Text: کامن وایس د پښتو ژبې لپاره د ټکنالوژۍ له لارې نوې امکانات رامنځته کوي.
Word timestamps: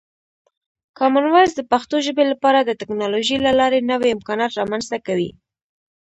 کامن 0.97 1.25
وایس 1.33 1.51
د 1.55 1.61
پښتو 1.71 1.95
ژبې 2.05 2.23
لپاره 2.31 2.59
د 2.61 2.71
ټکنالوژۍ 2.79 3.37
له 3.45 3.51
لارې 3.59 3.87
نوې 3.91 4.09
امکانات 4.15 4.51
رامنځته 4.59 4.97
کوي. 5.07 5.29